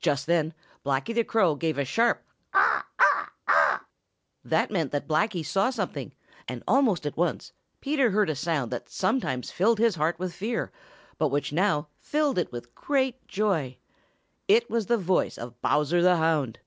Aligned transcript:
Just 0.00 0.26
then 0.26 0.52
Blacky 0.84 1.14
the 1.14 1.22
Crow 1.22 1.54
gave 1.54 1.78
a 1.78 1.84
sharp 1.84 2.24
"Caw, 2.50 2.82
caw, 2.96 3.26
caw!" 3.46 3.80
That 4.44 4.68
meant 4.72 4.90
that 4.90 5.06
Blacky 5.06 5.46
saw 5.46 5.70
something, 5.70 6.12
and 6.48 6.64
almost 6.66 7.06
at 7.06 7.16
once 7.16 7.52
Peter 7.80 8.10
heard 8.10 8.28
a 8.28 8.34
sound 8.34 8.72
that 8.72 8.88
sometimes 8.88 9.52
filled 9.52 9.78
his 9.78 9.94
heart 9.94 10.18
with 10.18 10.34
fear 10.34 10.72
but 11.18 11.28
which 11.28 11.52
now 11.52 11.86
filled 12.00 12.36
it 12.36 12.50
with 12.50 12.74
great 12.74 13.24
joy. 13.28 13.76
It 14.48 14.68
was 14.68 14.86
the 14.86 14.98
voice 14.98 15.38
of 15.38 15.62
Bowser 15.62 16.02
the 16.02 16.16
Hound. 16.16 16.58